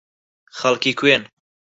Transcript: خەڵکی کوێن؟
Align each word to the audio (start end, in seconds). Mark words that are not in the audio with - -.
خەڵکی 0.57 0.93
کوێن؟ 0.99 1.23